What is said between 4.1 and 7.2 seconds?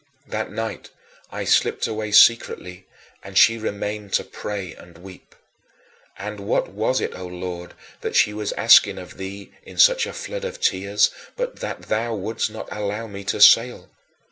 to pray and weep. And what was it,